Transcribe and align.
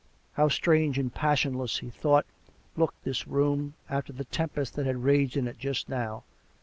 How 0.33 0.47
strange 0.49 0.97
and 0.97 1.13
passionless,. 1.13 1.77
he 1.77 1.91
thought, 1.91 2.25
looked 2.75 3.03
this 3.03 3.27
room, 3.27 3.75
after 3.87 4.11
the 4.11 4.25
tempest 4.25 4.73
that 4.75 4.87
had 4.87 5.03
raged 5.03 5.37
in 5.37 5.47
it 5.47 5.59
just 5.59 5.89
now. 5.89 6.23